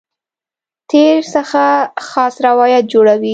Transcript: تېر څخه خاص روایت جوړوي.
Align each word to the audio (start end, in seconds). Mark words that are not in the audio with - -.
تېر 0.91 1.19
څخه 1.33 1.63
خاص 2.09 2.33
روایت 2.47 2.83
جوړوي. 2.93 3.29